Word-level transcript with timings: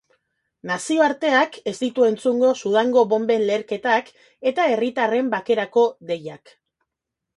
Nazioarteak 0.69 1.59
ez 1.71 1.73
ditu 1.81 2.07
entzungo 2.07 2.49
Sudango 2.61 3.03
bonben 3.11 3.45
leherketak 3.51 4.11
eta 4.53 4.67
herritarren 4.73 5.31
bakerako 5.35 5.85
deiak. 6.13 6.57